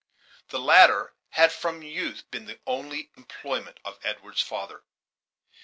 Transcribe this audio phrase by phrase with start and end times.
[0.49, 4.81] The latter had from youth been the only employment of Edward's father.